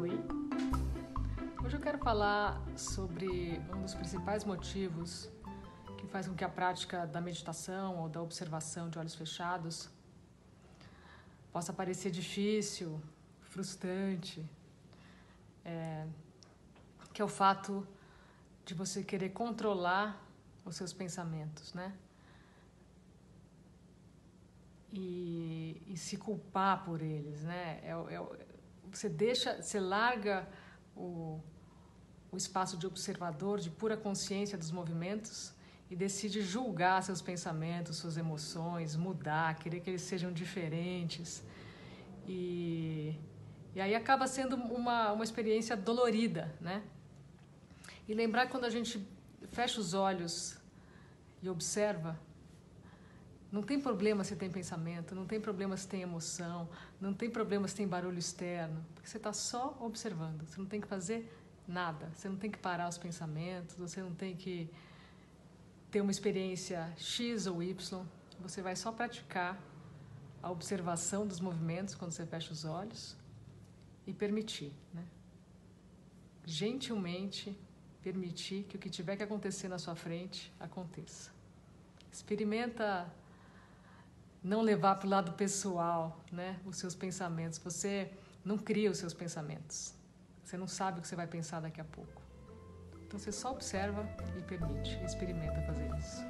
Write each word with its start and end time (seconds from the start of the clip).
Oi. 0.00 0.24
Hoje 1.64 1.76
eu 1.76 1.80
quero 1.80 1.98
falar 1.98 2.60
sobre 2.76 3.60
um 3.74 3.82
dos 3.82 3.94
principais 3.94 4.44
motivos 4.44 5.30
que 5.98 6.06
faz 6.06 6.28
com 6.28 6.34
que 6.34 6.44
a 6.44 6.48
prática 6.48 7.06
da 7.06 7.20
meditação 7.20 7.98
ou 7.98 8.08
da 8.08 8.22
observação 8.22 8.88
de 8.88 8.98
olhos 8.98 9.14
fechados 9.14 9.90
possa 11.52 11.72
parecer 11.72 12.10
difícil, 12.10 13.00
frustrante, 13.42 14.46
é, 15.64 16.06
que 17.12 17.20
é 17.20 17.24
o 17.24 17.28
fato 17.28 17.86
de 18.64 18.74
você 18.74 19.02
querer 19.02 19.30
controlar 19.30 20.22
os 20.64 20.76
seus 20.76 20.92
pensamentos, 20.92 21.74
né? 21.74 21.92
E, 24.92 25.82
e 25.86 25.96
se 25.96 26.16
culpar 26.16 26.84
por 26.84 27.02
eles, 27.02 27.42
né? 27.42 27.80
É, 27.82 27.90
é, 27.90 28.22
você 28.90 29.08
deixa, 29.08 29.60
você 29.60 29.78
larga 29.78 30.48
o, 30.96 31.40
o 32.32 32.36
espaço 32.36 32.76
de 32.76 32.86
observador, 32.86 33.60
de 33.60 33.70
pura 33.70 33.96
consciência 33.96 34.56
dos 34.56 34.70
movimentos 34.70 35.52
e 35.90 35.96
decide 35.96 36.42
julgar 36.42 37.02
seus 37.02 37.22
pensamentos, 37.22 37.96
suas 37.96 38.16
emoções, 38.16 38.96
mudar, 38.96 39.54
querer 39.56 39.80
que 39.80 39.90
eles 39.90 40.02
sejam 40.02 40.32
diferentes. 40.32 41.42
E, 42.26 43.14
e 43.74 43.80
aí 43.80 43.94
acaba 43.94 44.26
sendo 44.26 44.56
uma, 44.56 45.12
uma 45.12 45.24
experiência 45.24 45.76
dolorida, 45.76 46.54
né? 46.60 46.82
E 48.06 48.14
lembrar 48.14 48.48
quando 48.48 48.64
a 48.64 48.70
gente 48.70 49.06
fecha 49.48 49.80
os 49.80 49.94
olhos 49.94 50.58
e 51.42 51.48
observa, 51.48 52.18
não 53.50 53.62
tem 53.62 53.80
problema 53.80 54.24
se 54.24 54.36
tem 54.36 54.50
pensamento, 54.50 55.14
não 55.14 55.26
tem 55.26 55.40
problema 55.40 55.76
se 55.76 55.88
tem 55.88 56.02
emoção, 56.02 56.68
não 57.00 57.14
tem 57.14 57.30
problema 57.30 57.66
se 57.66 57.74
tem 57.74 57.88
barulho 57.88 58.18
externo, 58.18 58.84
porque 58.94 59.08
você 59.08 59.16
está 59.16 59.32
só 59.32 59.76
observando. 59.80 60.46
Você 60.46 60.60
não 60.60 60.66
tem 60.66 60.80
que 60.80 60.86
fazer 60.86 61.32
nada, 61.66 62.10
você 62.14 62.28
não 62.28 62.36
tem 62.36 62.50
que 62.50 62.58
parar 62.58 62.88
os 62.88 62.98
pensamentos, 62.98 63.74
você 63.76 64.02
não 64.02 64.14
tem 64.14 64.36
que 64.36 64.70
ter 65.90 66.02
uma 66.02 66.10
experiência 66.10 66.92
X 66.96 67.46
ou 67.46 67.62
Y, 67.62 68.04
você 68.38 68.60
vai 68.60 68.76
só 68.76 68.92
praticar 68.92 69.58
a 70.42 70.50
observação 70.50 71.26
dos 71.26 71.40
movimentos 71.40 71.94
quando 71.94 72.12
você 72.12 72.26
fecha 72.26 72.52
os 72.52 72.64
olhos 72.64 73.16
e 74.06 74.12
permitir, 74.12 74.72
né? 74.92 75.04
Gentilmente 76.44 77.58
permitir 78.02 78.64
que 78.64 78.76
o 78.76 78.78
que 78.78 78.88
tiver 78.88 79.16
que 79.16 79.22
acontecer 79.22 79.68
na 79.68 79.78
sua 79.78 79.94
frente 79.94 80.52
aconteça. 80.60 81.30
Experimenta 82.12 83.10
não 84.42 84.60
levar 84.62 84.96
para 84.96 85.06
o 85.06 85.10
lado 85.10 85.32
pessoal, 85.32 86.24
né, 86.30 86.58
os 86.64 86.76
seus 86.76 86.94
pensamentos. 86.94 87.58
Você 87.58 88.10
não 88.44 88.56
cria 88.56 88.90
os 88.90 88.98
seus 88.98 89.12
pensamentos. 89.12 89.94
Você 90.44 90.56
não 90.56 90.66
sabe 90.66 90.98
o 90.98 91.02
que 91.02 91.08
você 91.08 91.16
vai 91.16 91.26
pensar 91.26 91.60
daqui 91.60 91.80
a 91.80 91.84
pouco. 91.84 92.22
Então 93.06 93.18
você 93.18 93.32
só 93.32 93.52
observa 93.52 94.06
e 94.36 94.42
permite, 94.42 95.02
experimenta 95.04 95.60
fazer 95.62 95.88
isso. 95.98 96.22